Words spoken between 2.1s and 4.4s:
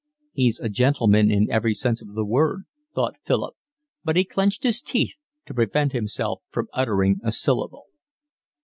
the word," thought Philip, but he